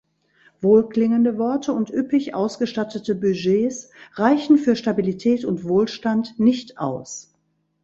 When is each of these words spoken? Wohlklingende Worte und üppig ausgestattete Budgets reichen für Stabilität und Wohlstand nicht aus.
Wohlklingende 0.61 1.37
Worte 1.37 1.73
und 1.73 1.91
üppig 1.91 2.33
ausgestattete 2.33 3.13
Budgets 3.13 3.91
reichen 4.15 4.57
für 4.57 4.75
Stabilität 4.75 5.45
und 5.45 5.63
Wohlstand 5.63 6.39
nicht 6.39 6.79
aus. 6.79 7.35